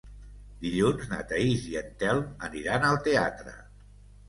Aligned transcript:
Dilluns 0.61 1.11
na 1.11 1.19
Thaís 1.33 1.67
i 1.73 1.77
en 1.83 1.93
Telm 2.05 2.25
aniran 2.51 2.91
al 2.91 3.01
teatre. 3.11 3.57